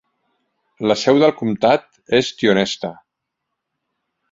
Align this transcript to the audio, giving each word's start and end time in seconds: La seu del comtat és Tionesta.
La 0.91 0.95
seu 1.01 1.19
del 1.25 1.35
comtat 1.41 1.85
és 2.21 2.33
Tionesta. 2.41 2.93